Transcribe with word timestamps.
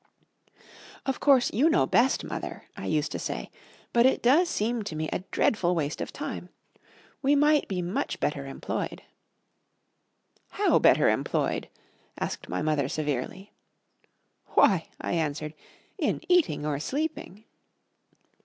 "Of 1.05 1.19
course, 1.19 1.51
you 1.53 1.69
know 1.69 1.85
best, 1.85 2.23
mother," 2.23 2.63
I 2.75 2.87
used 2.87 3.11
to 3.11 3.19
say; 3.19 3.51
"but 3.93 4.03
it 4.07 4.23
does 4.23 4.49
seem 4.49 4.81
to 4.81 4.95
me 4.95 5.07
a 5.09 5.19
dreadful 5.29 5.75
waste 5.75 6.01
of 6.01 6.11
time. 6.11 6.49
We 7.21 7.35
might 7.35 7.67
be 7.67 7.83
much 7.83 8.19
better 8.19 8.47
employed." 8.47 9.03
"How 10.49 10.79
better 10.79 11.07
employed?" 11.07 11.69
asked 12.19 12.49
my 12.49 12.63
mother 12.63 12.89
severely. 12.89 13.53
"Why," 14.55 14.87
I 14.99 15.11
answered, 15.13 15.53
"in 15.99 16.21
eating 16.27 16.65
or 16.65 16.79
sleeping." 16.79 17.45